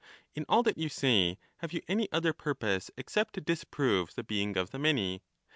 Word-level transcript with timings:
In 0.33 0.45
all 0.49 0.63
that 0.63 0.79
you 0.79 0.89
say 0.89 1.37
have 1.57 1.73
you 1.73 1.83
any 1.87 2.07
Par 2.07 2.17
other 2.17 2.33
purpose 2.33 2.89
except 2.97 3.35
to 3.35 3.41
disprove 3.41 4.15
the 4.15 4.23
being 4.23 4.57
of 4.57 4.71
the 4.71 4.79
many 4.79 5.21